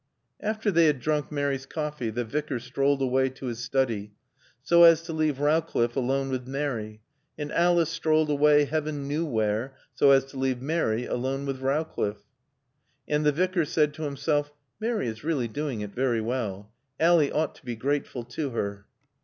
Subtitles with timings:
[0.41, 4.13] After they had drunk Mary's coffee the Vicar strolled away to his study
[4.63, 7.01] so as to leave Rowcliffe alone with Mary,
[7.37, 12.23] and Alice strolled away heaven knew where so as to leave Mary alone with Rowcliffe.
[13.07, 16.71] And the Vicar said to himself, "Mary is really doing it very well.
[16.99, 18.87] Ally ought to be grateful to her."